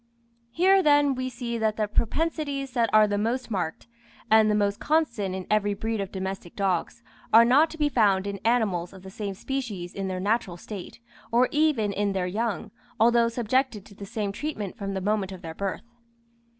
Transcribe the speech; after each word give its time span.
Here, 0.49 0.81
then, 0.81 1.13
we 1.13 1.29
see 1.29 1.59
that 1.59 1.75
the 1.77 1.87
propensities 1.87 2.71
that 2.71 2.89
are 2.91 3.07
the 3.07 3.19
most 3.19 3.51
marked, 3.51 3.85
and 4.31 4.49
the 4.49 4.55
most 4.55 4.79
constant 4.79 5.35
in 5.35 5.45
every 5.47 5.75
breed 5.75 6.01
of 6.01 6.11
domestic 6.11 6.55
dogs, 6.55 7.03
are 7.31 7.45
not 7.45 7.69
to 7.69 7.77
be 7.77 7.87
found 7.87 8.25
in 8.25 8.39
animals 8.43 8.93
of 8.93 9.03
the 9.03 9.11
same 9.11 9.35
species 9.35 9.93
in 9.93 10.07
their 10.07 10.19
natural 10.19 10.57
state, 10.57 10.99
or 11.31 11.47
even 11.51 11.93
in 11.93 12.13
their 12.13 12.25
young, 12.25 12.71
although 12.99 13.29
subjected 13.29 13.85
to 13.85 13.93
the 13.93 14.07
same 14.07 14.31
treatment 14.31 14.75
from 14.75 14.95
the 14.95 15.01
moment 15.01 15.31
of 15.31 15.43
their 15.43 15.53
birth. 15.53 15.83